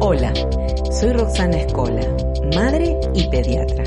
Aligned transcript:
Hola, 0.00 0.32
soy 0.90 1.12
Roxana 1.12 1.58
Escola, 1.58 2.02
madre 2.54 2.98
y 3.14 3.28
pediatra. 3.28 3.84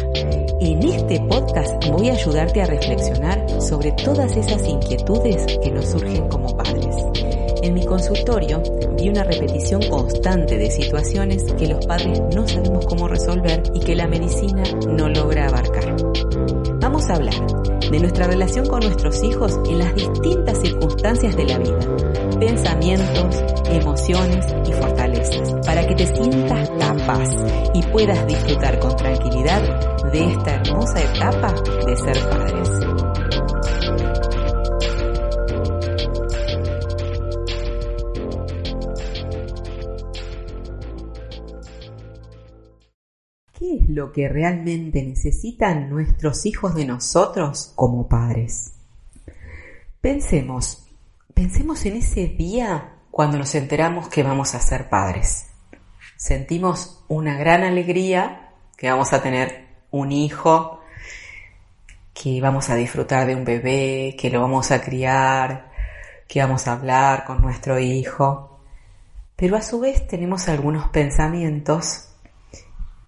En 0.59 0.81
este 0.83 1.19
podcast 1.21 1.85
voy 1.89 2.09
a 2.09 2.13
ayudarte 2.13 2.61
a 2.61 2.65
reflexionar 2.65 3.61
sobre 3.61 3.91
todas 3.91 4.35
esas 4.35 4.65
inquietudes 4.67 5.45
que 5.61 5.71
nos 5.71 5.85
surgen 5.85 6.27
como 6.29 6.55
padres. 6.55 6.95
En 7.61 7.73
mi 7.73 7.85
consultorio 7.85 8.61
vi 8.97 9.09
una 9.09 9.23
repetición 9.23 9.81
constante 9.89 10.57
de 10.57 10.69
situaciones 10.69 11.43
que 11.53 11.67
los 11.67 11.85
padres 11.85 12.21
no 12.35 12.47
sabemos 12.47 12.85
cómo 12.85 13.07
resolver 13.07 13.63
y 13.73 13.79
que 13.79 13.95
la 13.95 14.07
medicina 14.07 14.63
no 14.87 15.09
logra 15.09 15.47
abarcar. 15.47 15.95
Vamos 16.79 17.09
a 17.09 17.15
hablar 17.15 17.35
de 17.89 17.99
nuestra 17.99 18.27
relación 18.27 18.65
con 18.67 18.81
nuestros 18.81 19.23
hijos 19.23 19.59
en 19.69 19.79
las 19.79 19.95
distintas 19.95 20.59
circunstancias 20.59 21.35
de 21.35 21.45
la 21.45 21.57
vida, 21.57 21.79
pensamientos, 22.39 23.43
emociones 23.69 24.45
y 24.67 24.73
fortalezas, 24.73 25.53
para 25.65 25.87
que 25.87 25.95
te 25.95 26.07
sientas 26.07 26.69
capaz 26.79 27.29
y 27.73 27.81
puedas 27.83 28.27
disfrutar 28.27 28.79
con 28.79 28.95
tranquilidad 28.95 30.11
de 30.11 30.31
esta 30.31 30.55
hermosa 30.55 31.01
etapa 31.01 31.53
de 31.85 31.95
ser 31.95 32.29
padres. 32.29 33.16
Que 44.11 44.29
realmente 44.29 45.03
necesitan 45.03 45.89
nuestros 45.89 46.45
hijos 46.45 46.75
de 46.75 46.85
nosotros 46.85 47.71
como 47.75 48.07
padres? 48.07 48.73
Pensemos, 50.01 50.87
pensemos 51.33 51.85
en 51.85 51.97
ese 51.97 52.27
día 52.27 52.93
cuando 53.11 53.37
nos 53.37 53.55
enteramos 53.55 54.09
que 54.09 54.23
vamos 54.23 54.55
a 54.55 54.59
ser 54.59 54.89
padres. 54.89 55.47
Sentimos 56.15 57.03
una 57.07 57.37
gran 57.37 57.63
alegría 57.63 58.53
que 58.77 58.89
vamos 58.89 59.11
a 59.13 59.21
tener 59.21 59.67
un 59.91 60.11
hijo, 60.11 60.81
que 62.13 62.41
vamos 62.41 62.69
a 62.69 62.75
disfrutar 62.75 63.27
de 63.27 63.35
un 63.35 63.43
bebé, 63.43 64.15
que 64.19 64.29
lo 64.29 64.41
vamos 64.41 64.71
a 64.71 64.81
criar, 64.81 65.71
que 66.27 66.41
vamos 66.41 66.67
a 66.67 66.73
hablar 66.73 67.25
con 67.25 67.41
nuestro 67.41 67.79
hijo. 67.79 68.59
Pero 69.35 69.55
a 69.55 69.61
su 69.61 69.79
vez 69.79 70.07
tenemos 70.07 70.47
algunos 70.47 70.89
pensamientos 70.89 72.06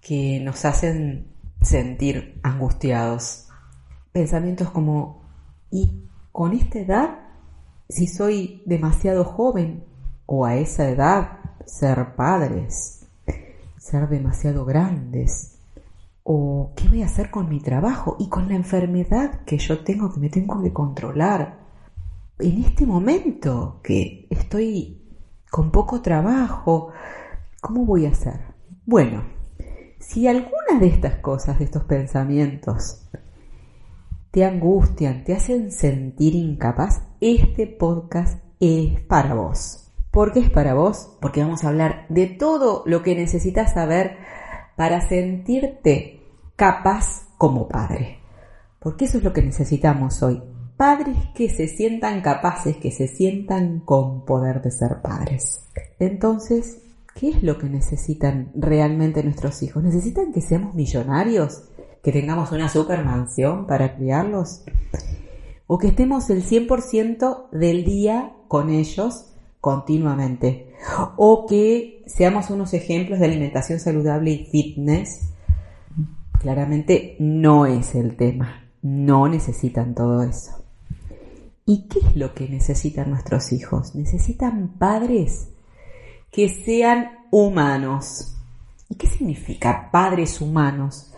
que 0.00 0.40
nos 0.40 0.64
hacen 0.64 1.32
sentir 1.60 2.40
angustiados. 2.42 3.48
Pensamientos 4.12 4.70
como, 4.70 5.22
¿y 5.70 6.08
con 6.32 6.52
esta 6.52 6.78
edad? 6.78 7.18
Si 7.88 8.06
soy 8.06 8.62
demasiado 8.66 9.24
joven 9.24 9.84
o 10.26 10.46
a 10.46 10.56
esa 10.56 10.88
edad 10.88 11.38
ser 11.66 12.14
padres, 12.16 13.06
ser 13.78 14.08
demasiado 14.08 14.64
grandes, 14.64 15.58
o 16.22 16.72
qué 16.76 16.88
voy 16.88 17.02
a 17.02 17.06
hacer 17.06 17.30
con 17.30 17.48
mi 17.48 17.60
trabajo 17.60 18.16
y 18.18 18.28
con 18.28 18.48
la 18.48 18.54
enfermedad 18.54 19.40
que 19.44 19.58
yo 19.58 19.82
tengo 19.82 20.12
que 20.12 20.20
me 20.20 20.28
tengo 20.28 20.62
que 20.62 20.72
controlar. 20.72 21.58
En 22.38 22.62
este 22.64 22.86
momento 22.86 23.80
que 23.82 24.26
estoy 24.30 25.02
con 25.50 25.70
poco 25.70 26.00
trabajo, 26.00 26.92
¿cómo 27.60 27.84
voy 27.84 28.06
a 28.06 28.10
hacer? 28.10 28.40
Bueno, 28.86 29.39
si 30.00 30.26
alguna 30.26 30.80
de 30.80 30.88
estas 30.88 31.16
cosas, 31.16 31.58
de 31.58 31.66
estos 31.66 31.84
pensamientos, 31.84 33.06
te 34.30 34.44
angustian, 34.44 35.24
te 35.24 35.34
hacen 35.34 35.70
sentir 35.70 36.34
incapaz, 36.34 37.02
este 37.20 37.66
podcast 37.66 38.42
es 38.58 39.00
para 39.02 39.34
vos. 39.34 39.92
¿Por 40.10 40.32
qué 40.32 40.40
es 40.40 40.50
para 40.50 40.74
vos? 40.74 41.16
Porque 41.20 41.42
vamos 41.42 41.62
a 41.62 41.68
hablar 41.68 42.06
de 42.08 42.26
todo 42.26 42.82
lo 42.86 43.02
que 43.02 43.14
necesitas 43.14 43.74
saber 43.74 44.16
para 44.76 45.06
sentirte 45.06 46.20
capaz 46.56 47.28
como 47.36 47.68
padre. 47.68 48.18
Porque 48.80 49.04
eso 49.04 49.18
es 49.18 49.24
lo 49.24 49.32
que 49.32 49.42
necesitamos 49.42 50.22
hoy. 50.22 50.42
Padres 50.76 51.16
que 51.34 51.50
se 51.50 51.68
sientan 51.68 52.22
capaces, 52.22 52.78
que 52.78 52.90
se 52.90 53.06
sientan 53.06 53.80
con 53.80 54.24
poder 54.24 54.62
de 54.62 54.70
ser 54.70 55.02
padres. 55.02 55.66
Entonces, 55.98 56.82
¿qué 57.14 57.30
es 57.30 57.42
lo 57.42 57.58
que 57.58 57.68
necesitan 57.68 58.52
realmente 58.54 59.22
nuestros 59.22 59.62
hijos? 59.62 59.82
¿Necesitan 59.82 60.32
que 60.32 60.40
seamos 60.40 60.74
millonarios? 60.74 61.64
¿Que 62.02 62.12
tengamos 62.12 62.52
una 62.52 62.68
supermansión 62.68 63.66
para 63.66 63.96
criarlos? 63.96 64.62
¿O 65.66 65.78
que 65.78 65.88
estemos 65.88 66.30
el 66.30 66.44
100% 66.44 67.50
del 67.50 67.84
día 67.84 68.32
con 68.48 68.70
ellos 68.70 69.32
continuamente? 69.60 70.72
¿O 71.16 71.46
que 71.46 72.02
seamos 72.06 72.50
unos 72.50 72.72
ejemplos 72.74 73.18
de 73.18 73.26
alimentación 73.26 73.78
saludable 73.78 74.30
y 74.32 74.46
fitness? 74.46 75.30
Claramente 76.40 77.16
no 77.18 77.66
es 77.66 77.94
el 77.94 78.16
tema. 78.16 78.70
No 78.82 79.28
necesitan 79.28 79.94
todo 79.94 80.22
eso. 80.22 80.52
¿Y 81.66 81.86
qué 81.86 82.00
es 82.00 82.16
lo 82.16 82.34
que 82.34 82.48
necesitan 82.48 83.10
nuestros 83.10 83.52
hijos? 83.52 83.94
Necesitan 83.94 84.78
padres 84.78 85.49
que 86.30 86.48
sean 86.48 87.26
humanos. 87.30 88.36
¿Y 88.88 88.96
qué 88.96 89.06
significa 89.06 89.90
padres 89.90 90.40
humanos? 90.40 91.12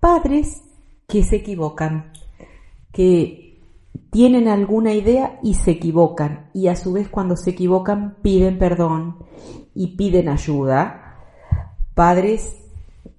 Padres 0.00 0.62
que 1.06 1.22
se 1.22 1.36
equivocan, 1.36 2.12
que 2.92 3.60
tienen 4.10 4.48
alguna 4.48 4.94
idea 4.94 5.38
y 5.42 5.54
se 5.54 5.72
equivocan, 5.72 6.50
y 6.54 6.68
a 6.68 6.76
su 6.76 6.92
vez 6.92 7.08
cuando 7.08 7.36
se 7.36 7.50
equivocan 7.50 8.16
piden 8.22 8.58
perdón 8.58 9.16
y 9.74 9.96
piden 9.96 10.28
ayuda. 10.28 11.16
Padres 11.94 12.56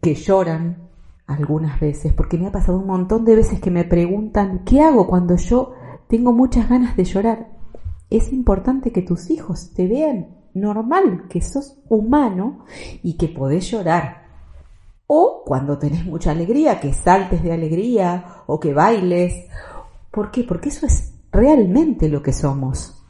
que 0.02 0.16
lloran 0.16 0.90
algunas 1.28 1.80
veces, 1.80 2.14
porque 2.14 2.38
me 2.38 2.48
ha 2.48 2.52
pasado 2.52 2.80
un 2.80 2.88
montón 2.88 3.26
de 3.26 3.36
veces 3.36 3.60
que 3.60 3.72
me 3.72 3.84
preguntan, 3.84 4.64
¿qué 4.66 4.82
hago 4.82 5.06
cuando 5.08 5.36
yo 5.36 5.74
tengo 6.08 6.32
muchas 6.32 6.70
ganas 6.70 6.96
de 6.96 7.04
llorar? 7.04 7.50
Es 8.10 8.34
importante 8.34 8.92
que 8.92 9.04
tus 9.04 9.30
hijos 9.30 9.72
te 9.74 9.86
vean 9.88 10.39
normal, 10.54 11.28
que 11.30 11.42
sos 11.42 11.78
humano 11.90 12.66
y 13.04 13.18
que 13.18 13.28
podés 13.28 13.70
llorar. 13.72 14.28
O 15.08 15.44
cuando 15.46 15.78
tenés 15.78 16.06
mucha 16.06 16.32
alegría, 16.32 16.80
que 16.80 16.94
saltes 16.94 17.44
de 17.44 17.52
alegría 17.52 18.44
o 18.48 18.60
que 18.60 18.74
bailes. 18.74 19.48
¿Por 20.12 20.32
qué? 20.32 20.44
Porque 20.44 20.70
eso 20.70 20.86
es 20.86 21.14
realmente 21.32 22.10
lo 22.10 22.22
que 22.22 22.34
somos. 22.34 23.04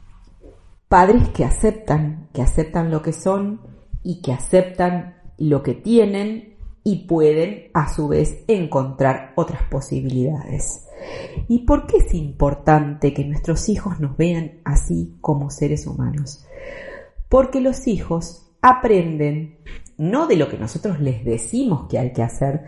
Padres 0.88 1.28
que 1.28 1.44
aceptan, 1.44 2.28
que 2.32 2.42
aceptan 2.42 2.90
lo 2.90 3.02
que 3.02 3.12
son 3.12 3.60
y 4.02 4.22
que 4.22 4.32
aceptan 4.32 5.16
lo 5.38 5.62
que 5.62 5.74
tienen 5.74 6.56
y 6.82 7.06
pueden 7.06 7.70
a 7.74 7.92
su 7.92 8.08
vez 8.08 8.44
encontrar 8.48 9.32
otras 9.36 9.62
posibilidades. 9.70 10.86
¿Y 11.48 11.60
por 11.60 11.86
qué 11.86 11.98
es 11.98 12.14
importante 12.14 13.14
que 13.14 13.24
nuestros 13.24 13.68
hijos 13.68 14.00
nos 14.00 14.16
vean 14.16 14.60
así 14.64 15.16
como 15.20 15.50
seres 15.50 15.86
humanos? 15.86 16.44
Porque 17.30 17.62
los 17.62 17.86
hijos 17.86 18.50
aprenden 18.60 19.56
no 19.96 20.26
de 20.26 20.36
lo 20.36 20.48
que 20.48 20.58
nosotros 20.58 20.98
les 21.00 21.24
decimos 21.24 21.86
que 21.88 21.98
hay 21.98 22.12
que 22.12 22.22
hacer, 22.22 22.64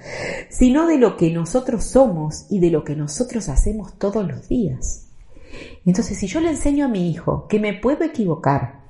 sino 0.51 0.87
de 0.87 0.99
lo 0.99 1.17
que 1.17 1.31
nosotros 1.31 1.85
somos 1.85 2.47
y 2.51 2.61
de 2.61 2.71
lo 2.71 2.85
que 2.85 2.95
nosotros 2.95 3.49
hacemos 3.49 3.99
todos 3.99 4.27
los 4.27 4.49
días. 4.49 5.09
Entonces, 5.85 6.19
si 6.19 6.27
yo 6.27 6.41
le 6.41 6.51
enseño 6.51 6.85
a 6.85 6.89
mi 6.89 7.11
hijo 7.11 7.47
que 7.49 7.59
me 7.59 7.75
puedo 7.75 8.05
equivocar 8.05 8.83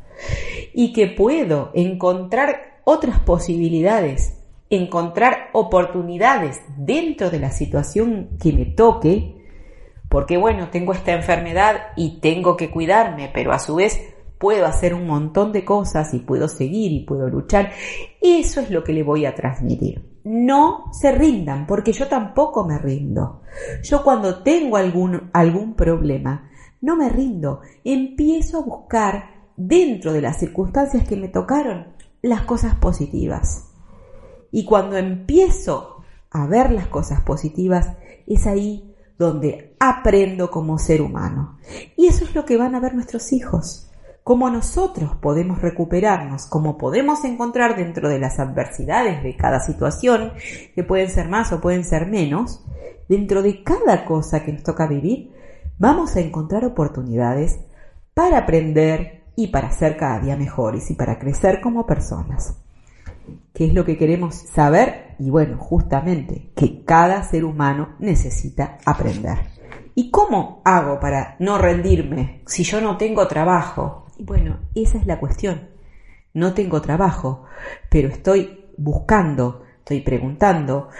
y 0.74 0.92
que 0.92 1.06
puedo 1.06 1.70
encontrar 1.74 2.80
otras 2.84 3.20
posibilidades, 3.20 4.38
encontrar 4.70 5.50
oportunidades 5.52 6.60
dentro 6.76 7.30
de 7.30 7.38
la 7.38 7.50
situación 7.50 8.30
que 8.40 8.52
me 8.52 8.64
toque, 8.64 9.36
porque 10.08 10.36
bueno, 10.36 10.68
tengo 10.70 10.92
esta 10.92 11.12
enfermedad 11.12 11.92
y 11.96 12.20
tengo 12.20 12.56
que 12.56 12.70
cuidarme, 12.70 13.30
pero 13.32 13.52
a 13.52 13.58
su 13.58 13.76
vez 13.76 14.11
puedo 14.42 14.66
hacer 14.66 14.92
un 14.92 15.06
montón 15.06 15.52
de 15.52 15.64
cosas 15.64 16.12
y 16.14 16.18
puedo 16.18 16.48
seguir 16.48 16.90
y 16.90 17.04
puedo 17.04 17.28
luchar. 17.28 17.70
Eso 18.20 18.60
es 18.60 18.72
lo 18.72 18.82
que 18.82 18.92
le 18.92 19.04
voy 19.04 19.24
a 19.24 19.36
transmitir. 19.36 20.18
No 20.24 20.86
se 20.90 21.12
rindan, 21.12 21.64
porque 21.64 21.92
yo 21.92 22.08
tampoco 22.08 22.66
me 22.66 22.76
rindo. 22.76 23.42
Yo 23.84 24.02
cuando 24.02 24.42
tengo 24.42 24.78
algún, 24.78 25.30
algún 25.32 25.74
problema, 25.74 26.50
no 26.80 26.96
me 26.96 27.08
rindo. 27.08 27.60
Empiezo 27.84 28.58
a 28.58 28.62
buscar 28.62 29.24
dentro 29.56 30.12
de 30.12 30.22
las 30.22 30.40
circunstancias 30.40 31.06
que 31.06 31.14
me 31.14 31.28
tocaron 31.28 31.92
las 32.20 32.40
cosas 32.40 32.74
positivas. 32.74 33.68
Y 34.50 34.64
cuando 34.64 34.96
empiezo 34.96 35.98
a 36.32 36.48
ver 36.48 36.72
las 36.72 36.88
cosas 36.88 37.20
positivas, 37.20 37.92
es 38.26 38.48
ahí 38.48 38.92
donde 39.20 39.76
aprendo 39.78 40.50
como 40.50 40.78
ser 40.78 41.00
humano. 41.00 41.58
Y 41.96 42.08
eso 42.08 42.24
es 42.24 42.34
lo 42.34 42.44
que 42.44 42.56
van 42.56 42.74
a 42.74 42.80
ver 42.80 42.96
nuestros 42.96 43.32
hijos 43.32 43.88
cómo 44.24 44.50
nosotros 44.50 45.16
podemos 45.20 45.60
recuperarnos, 45.60 46.46
cómo 46.46 46.78
podemos 46.78 47.24
encontrar 47.24 47.76
dentro 47.76 48.08
de 48.08 48.18
las 48.18 48.38
adversidades 48.38 49.22
de 49.22 49.36
cada 49.36 49.60
situación, 49.60 50.32
que 50.74 50.84
pueden 50.84 51.10
ser 51.10 51.28
más 51.28 51.52
o 51.52 51.60
pueden 51.60 51.84
ser 51.84 52.06
menos, 52.06 52.64
dentro 53.08 53.42
de 53.42 53.62
cada 53.62 54.04
cosa 54.04 54.44
que 54.44 54.52
nos 54.52 54.62
toca 54.62 54.86
vivir, 54.86 55.32
vamos 55.78 56.16
a 56.16 56.20
encontrar 56.20 56.64
oportunidades 56.64 57.58
para 58.14 58.38
aprender 58.38 59.22
y 59.34 59.48
para 59.48 59.72
ser 59.72 59.96
cada 59.96 60.20
día 60.20 60.36
mejores 60.36 60.90
y 60.90 60.94
para 60.94 61.18
crecer 61.18 61.60
como 61.60 61.86
personas. 61.86 62.56
¿Qué 63.54 63.66
es 63.66 63.74
lo 63.74 63.84
que 63.84 63.98
queremos 63.98 64.34
saber? 64.34 65.14
Y 65.18 65.30
bueno, 65.30 65.58
justamente 65.58 66.50
que 66.56 66.84
cada 66.84 67.22
ser 67.22 67.44
humano 67.44 67.96
necesita 67.98 68.78
aprender. 68.84 69.38
¿Y 69.94 70.10
cómo 70.10 70.62
hago 70.64 70.98
para 71.00 71.36
no 71.38 71.58
rendirme 71.58 72.42
si 72.46 72.64
yo 72.64 72.80
no 72.80 72.96
tengo 72.96 73.28
trabajo? 73.28 74.06
Bueno, 74.24 74.60
esa 74.76 74.98
es 74.98 75.06
la 75.08 75.18
cuestión. 75.18 75.62
No 76.32 76.54
tengo 76.54 76.80
trabajo, 76.80 77.42
pero 77.90 78.08
estoy 78.08 78.66
buscando, 78.76 79.64
estoy 79.78 80.00
preguntando 80.00 80.90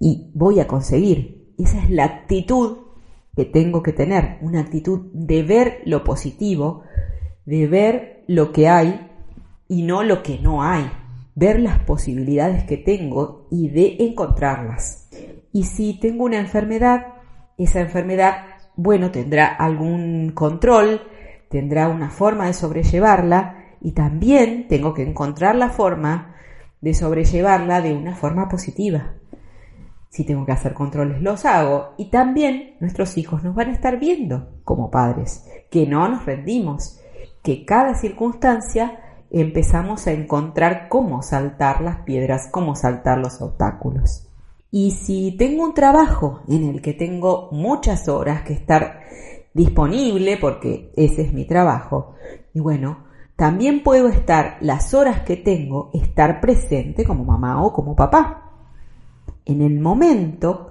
y 0.00 0.30
voy 0.32 0.58
a 0.58 0.66
conseguir. 0.66 1.52
Esa 1.58 1.82
es 1.82 1.90
la 1.90 2.04
actitud 2.04 2.78
que 3.36 3.44
tengo 3.44 3.82
que 3.82 3.92
tener, 3.92 4.38
una 4.40 4.60
actitud 4.60 5.10
de 5.12 5.42
ver 5.42 5.82
lo 5.84 6.02
positivo, 6.02 6.84
de 7.44 7.66
ver 7.66 8.24
lo 8.26 8.52
que 8.52 8.70
hay 8.70 9.06
y 9.68 9.82
no 9.82 10.02
lo 10.02 10.22
que 10.22 10.38
no 10.38 10.62
hay, 10.62 10.90
ver 11.34 11.60
las 11.60 11.78
posibilidades 11.80 12.64
que 12.64 12.78
tengo 12.78 13.48
y 13.50 13.68
de 13.68 13.96
encontrarlas. 14.00 15.10
Y 15.52 15.64
si 15.64 16.00
tengo 16.00 16.24
una 16.24 16.40
enfermedad, 16.40 17.04
esa 17.58 17.80
enfermedad, 17.80 18.46
bueno, 18.76 19.10
tendrá 19.10 19.46
algún 19.46 20.30
control, 20.30 21.02
tendrá 21.52 21.88
una 21.88 22.10
forma 22.10 22.46
de 22.46 22.54
sobrellevarla 22.54 23.76
y 23.82 23.92
también 23.92 24.68
tengo 24.68 24.94
que 24.94 25.02
encontrar 25.02 25.54
la 25.54 25.68
forma 25.68 26.34
de 26.80 26.94
sobrellevarla 26.94 27.82
de 27.82 27.92
una 27.92 28.16
forma 28.16 28.48
positiva. 28.48 29.12
Si 30.08 30.24
tengo 30.24 30.46
que 30.46 30.52
hacer 30.52 30.72
controles, 30.72 31.20
los 31.20 31.44
hago. 31.44 31.92
Y 31.98 32.10
también 32.10 32.76
nuestros 32.80 33.18
hijos 33.18 33.44
nos 33.44 33.54
van 33.54 33.68
a 33.68 33.72
estar 33.72 33.98
viendo 33.98 34.48
como 34.64 34.90
padres, 34.90 35.46
que 35.70 35.86
no 35.86 36.08
nos 36.08 36.24
rendimos, 36.24 36.98
que 37.42 37.66
cada 37.66 37.94
circunstancia 37.94 38.98
empezamos 39.30 40.06
a 40.06 40.12
encontrar 40.12 40.88
cómo 40.88 41.22
saltar 41.22 41.82
las 41.82 41.98
piedras, 41.98 42.48
cómo 42.50 42.74
saltar 42.76 43.18
los 43.18 43.42
obstáculos. 43.42 44.26
Y 44.70 44.92
si 44.92 45.36
tengo 45.36 45.64
un 45.64 45.74
trabajo 45.74 46.40
en 46.48 46.70
el 46.70 46.80
que 46.80 46.94
tengo 46.94 47.50
muchas 47.52 48.08
horas 48.08 48.40
que 48.42 48.54
estar 48.54 49.00
disponible, 49.54 50.36
porque 50.38 50.92
ese 50.96 51.22
es 51.22 51.32
mi 51.32 51.46
trabajo, 51.46 52.14
y 52.54 52.60
bueno, 52.60 53.04
también 53.36 53.82
puedo 53.82 54.08
estar 54.08 54.58
las 54.60 54.94
horas 54.94 55.20
que 55.22 55.36
tengo, 55.36 55.90
estar 55.94 56.40
presente 56.40 57.04
como 57.04 57.24
mamá 57.24 57.62
o 57.62 57.72
como 57.72 57.96
papá 57.96 58.42
en 59.44 59.62
el 59.62 59.80
momento 59.80 60.70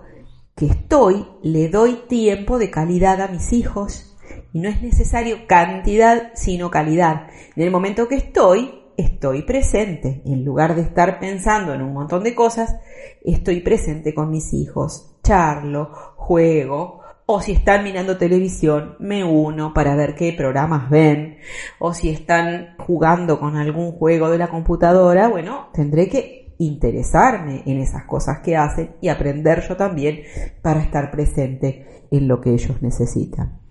que 0.56 0.66
estoy, 0.68 1.25
le 1.42 1.69
doy 1.69 2.04
tiempo 2.07 2.60
de 2.60 2.69
calidad 2.69 3.22
a 3.22 3.28
mis 3.28 3.54
hijos. 3.54 4.18
Y 4.54 4.60
no 4.60 4.69
es 4.69 4.81
necesario 4.81 5.48
cantidad, 5.48 6.31
sino 6.36 6.72
calidad. 6.72 7.28
En 7.56 7.63
el 7.63 7.72
momento 7.72 8.07
que 8.07 8.16
estoy, 8.16 8.74
estoy 8.98 9.44
presente. 9.44 10.22
En 10.25 10.45
lugar 10.45 10.75
de 10.75 10.81
estar 10.81 11.19
pensando 11.19 11.74
en 11.74 11.81
un 11.81 11.94
montón 11.94 12.24
de 12.24 12.36
cosas, 12.36 12.75
estoy 13.24 13.62
presente 13.62 14.13
con 14.13 14.30
mis 14.30 14.54
hijos. 14.54 15.16
Charlo, 15.24 15.92
juego, 16.16 17.00
o 17.33 17.39
si 17.39 17.54
están 17.54 17.86
mirando 17.86 18.18
televisión, 18.18 18.95
me 19.00 19.24
uno 19.24 19.74
para 19.74 19.95
ver 19.95 20.16
qué 20.16 20.33
programas 20.33 20.89
ven, 20.89 21.38
o 21.80 21.94
si 21.94 22.10
están 22.10 22.75
jugando 22.78 23.39
con 23.39 23.56
algún 23.56 23.94
juego 23.94 24.30
de 24.30 24.38
la 24.38 24.50
computadora, 24.50 25.30
bueno, 25.30 25.69
tendré 25.74 26.10
que 26.10 26.54
interesarme 26.57 27.63
en 27.66 27.80
esas 27.80 28.04
cosas 28.04 28.39
que 28.44 28.57
hacen 28.57 28.98
y 29.00 29.07
aprender 29.07 29.66
yo 29.66 29.78
también 29.78 30.24
para 30.62 30.81
estar 30.81 31.10
presente 31.10 32.06
en 32.12 32.28
lo 32.28 32.42
que 32.42 32.54
ellos 32.54 32.81
necesitan. 32.81 33.62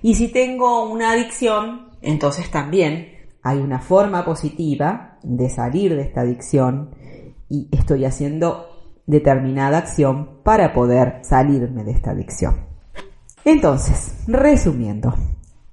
Y 0.00 0.14
si 0.14 0.28
tengo 0.28 0.90
una 0.90 1.10
adicción, 1.10 1.90
entonces 2.00 2.50
también 2.50 3.12
hay 3.42 3.58
una 3.58 3.80
forma 3.80 4.24
positiva 4.24 5.18
de 5.22 5.50
salir 5.50 5.94
de 5.94 6.00
esta 6.00 6.22
adicción 6.22 6.94
y 7.50 7.68
estoy 7.72 8.06
haciendo 8.06 8.68
determinada 9.04 9.76
acción 9.76 10.42
para 10.42 10.72
poder 10.72 11.18
salirme 11.20 11.84
de 11.84 11.92
esta 11.92 12.12
adicción. 12.12 12.75
Entonces, 13.46 14.12
resumiendo, 14.26 15.14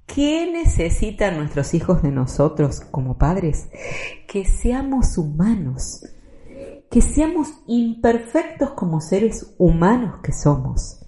¿qué 0.06 0.48
necesitan 0.54 1.38
nuestros 1.38 1.74
hijos 1.74 2.04
de 2.04 2.12
nosotros 2.12 2.82
como 2.82 3.18
padres? 3.18 3.68
Que 4.28 4.46
seamos 4.46 5.18
humanos, 5.18 6.06
que 6.92 7.02
seamos 7.02 7.48
imperfectos 7.66 8.74
como 8.74 9.02
seres 9.02 9.56
humanos 9.58 10.20
que 10.22 10.34
somos, 10.34 11.04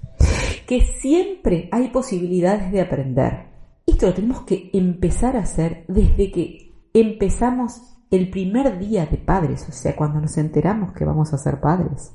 que 0.65 0.81
siempre 0.99 1.69
hay 1.71 1.89
posibilidades 1.89 2.71
de 2.71 2.81
aprender. 2.81 3.45
Esto 3.85 4.07
lo 4.07 4.15
tenemos 4.15 4.41
que 4.41 4.71
empezar 4.73 5.37
a 5.37 5.41
hacer 5.41 5.85
desde 5.87 6.31
que 6.31 6.73
empezamos 6.95 7.79
el 8.09 8.31
primer 8.31 8.79
día 8.79 9.05
de 9.05 9.17
padres, 9.17 9.67
o 9.69 9.71
sea, 9.71 9.95
cuando 9.95 10.19
nos 10.19 10.35
enteramos 10.39 10.93
que 10.93 11.05
vamos 11.05 11.31
a 11.31 11.37
ser 11.37 11.59
padres, 11.59 12.11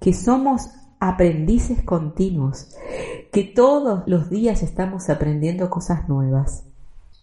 que 0.00 0.12
somos 0.12 0.68
aprendices 1.02 1.82
continuos, 1.82 2.76
que 3.32 3.42
todos 3.42 4.04
los 4.06 4.30
días 4.30 4.62
estamos 4.62 5.10
aprendiendo 5.10 5.68
cosas 5.68 6.08
nuevas 6.08 6.64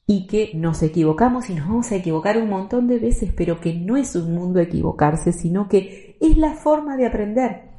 y 0.06 0.28
que 0.28 0.52
nos 0.54 0.84
equivocamos 0.84 1.50
y 1.50 1.54
nos 1.54 1.70
vamos 1.70 1.92
a 1.94 1.96
equivocar 1.96 2.38
un 2.38 2.50
montón 2.50 2.88
de 2.88 3.00
veces, 3.00 3.32
pero 3.38 3.62
que 3.62 3.74
no 3.74 3.96
es 3.96 4.18
un 4.18 4.36
mundo 4.36 4.60
equivocarse, 4.60 5.32
sino 5.32 5.70
que 5.70 6.18
es 6.20 6.38
la 6.38 6.56
forma 6.56 6.98
de 6.98 7.08
aprender. 7.08 7.70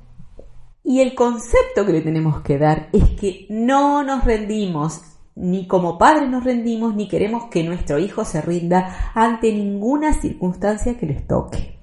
Y 0.82 1.00
el 1.00 1.14
concepto 1.14 1.84
que 1.84 1.92
le 1.92 2.00
tenemos 2.00 2.40
que 2.40 2.56
dar 2.56 2.88
es 2.94 3.06
que 3.10 3.44
no 3.50 4.02
nos 4.02 4.24
rendimos, 4.24 5.02
ni 5.34 5.66
como 5.66 5.98
padres 5.98 6.30
nos 6.30 6.44
rendimos, 6.44 6.94
ni 6.94 7.08
queremos 7.08 7.50
que 7.50 7.62
nuestro 7.62 7.98
hijo 7.98 8.24
se 8.24 8.40
rinda 8.40 9.12
ante 9.14 9.52
ninguna 9.52 10.14
circunstancia 10.14 10.96
que 10.96 11.04
les 11.04 11.26
toque. 11.26 11.79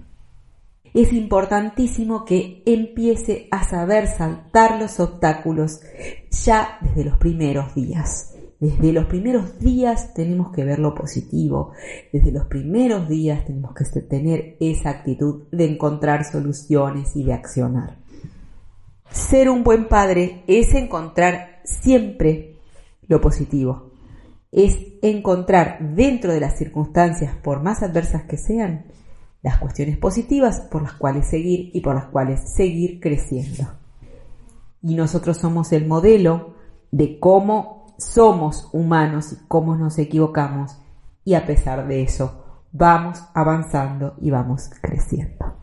Es 0.97 1.13
importantísimo 1.13 2.25
que 2.25 2.63
empiece 2.65 3.47
a 3.51 3.63
saber 3.69 4.07
saltar 4.07 4.81
los 4.81 4.99
obstáculos 4.99 5.79
ya 6.31 6.79
desde 6.81 7.05
los 7.05 7.19
primeros 7.19 7.75
días. 7.75 8.33
Desde 8.59 8.91
los 8.91 9.05
primeros 9.05 9.59
días 9.59 10.15
tenemos 10.15 10.51
que 10.51 10.65
ver 10.65 10.79
lo 10.79 10.95
positivo. 10.95 11.73
Desde 12.11 12.31
los 12.31 12.47
primeros 12.47 13.07
días 13.07 13.45
tenemos 13.45 13.75
que 13.75 14.01
tener 14.01 14.57
esa 14.59 14.89
actitud 14.89 15.43
de 15.51 15.65
encontrar 15.65 16.25
soluciones 16.25 17.15
y 17.15 17.23
de 17.23 17.33
accionar. 17.33 17.99
Ser 19.11 19.51
un 19.51 19.63
buen 19.63 19.87
padre 19.87 20.41
es 20.47 20.73
encontrar 20.73 21.61
siempre 21.63 22.55
lo 23.07 23.21
positivo. 23.21 23.91
Es 24.51 24.79
encontrar 25.03 25.93
dentro 25.93 26.33
de 26.33 26.39
las 26.39 26.57
circunstancias, 26.57 27.35
por 27.43 27.61
más 27.61 27.83
adversas 27.83 28.23
que 28.23 28.37
sean, 28.37 28.85
las 29.41 29.57
cuestiones 29.59 29.97
positivas 29.97 30.61
por 30.61 30.81
las 30.81 30.93
cuales 30.93 31.29
seguir 31.29 31.71
y 31.73 31.81
por 31.81 31.95
las 31.95 32.05
cuales 32.05 32.53
seguir 32.55 32.99
creciendo. 32.99 33.67
Y 34.81 34.95
nosotros 34.95 35.37
somos 35.37 35.71
el 35.73 35.87
modelo 35.87 36.55
de 36.91 37.19
cómo 37.19 37.95
somos 37.97 38.69
humanos 38.73 39.33
y 39.33 39.47
cómo 39.47 39.75
nos 39.75 39.97
equivocamos 39.97 40.77
y 41.23 41.33
a 41.33 41.45
pesar 41.45 41.87
de 41.87 42.03
eso 42.03 42.63
vamos 42.71 43.21
avanzando 43.33 44.15
y 44.21 44.29
vamos 44.29 44.69
creciendo. 44.81 45.57